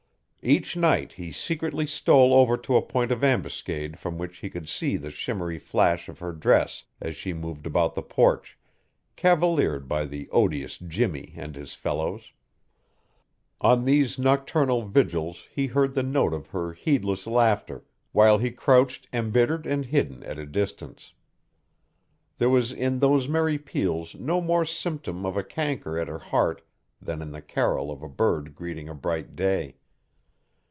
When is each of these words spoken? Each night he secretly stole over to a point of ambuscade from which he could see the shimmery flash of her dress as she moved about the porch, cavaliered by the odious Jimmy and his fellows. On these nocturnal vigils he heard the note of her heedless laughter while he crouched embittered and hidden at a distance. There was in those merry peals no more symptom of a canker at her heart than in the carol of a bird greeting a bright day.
Each 0.43 0.75
night 0.75 1.13
he 1.13 1.31
secretly 1.31 1.85
stole 1.85 2.33
over 2.33 2.57
to 2.57 2.75
a 2.75 2.81
point 2.81 3.11
of 3.11 3.23
ambuscade 3.23 3.99
from 3.99 4.17
which 4.17 4.37
he 4.39 4.49
could 4.49 4.67
see 4.67 4.97
the 4.97 5.11
shimmery 5.11 5.59
flash 5.59 6.09
of 6.09 6.17
her 6.17 6.31
dress 6.31 6.85
as 6.99 7.15
she 7.15 7.31
moved 7.31 7.67
about 7.67 7.93
the 7.93 8.01
porch, 8.01 8.57
cavaliered 9.15 9.87
by 9.87 10.05
the 10.05 10.27
odious 10.31 10.79
Jimmy 10.79 11.33
and 11.37 11.55
his 11.55 11.75
fellows. 11.75 12.31
On 13.61 13.85
these 13.85 14.17
nocturnal 14.17 14.81
vigils 14.81 15.47
he 15.53 15.67
heard 15.67 15.93
the 15.93 16.01
note 16.01 16.33
of 16.33 16.47
her 16.47 16.73
heedless 16.73 17.27
laughter 17.27 17.83
while 18.11 18.39
he 18.39 18.49
crouched 18.49 19.07
embittered 19.13 19.67
and 19.67 19.85
hidden 19.85 20.23
at 20.23 20.39
a 20.39 20.47
distance. 20.47 21.13
There 22.39 22.49
was 22.49 22.71
in 22.71 22.97
those 22.97 23.27
merry 23.29 23.59
peals 23.59 24.15
no 24.15 24.41
more 24.41 24.65
symptom 24.65 25.23
of 25.23 25.37
a 25.37 25.43
canker 25.43 25.99
at 25.99 26.07
her 26.07 26.17
heart 26.17 26.63
than 26.99 27.21
in 27.21 27.31
the 27.31 27.43
carol 27.43 27.91
of 27.91 28.01
a 28.01 28.09
bird 28.09 28.55
greeting 28.55 28.89
a 28.89 28.95
bright 28.95 29.35
day. 29.35 29.75